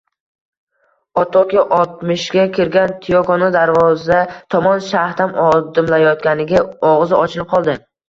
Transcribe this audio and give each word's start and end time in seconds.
Otoki 1.23 1.59
oltmishga 1.75 2.47
kirgan 2.57 2.95
Tiyokoni 3.05 3.51
darvoza 3.59 4.25
tomon 4.57 4.85
shahdam 4.89 5.39
odimlayotganiga 5.47 6.69
og`zi 6.93 7.25
ochilib 7.25 7.53
qoldi 7.59 7.83